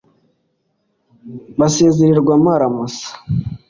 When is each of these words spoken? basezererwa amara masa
basezererwa 1.59 2.31
amara 2.39 2.65
masa 2.77 3.11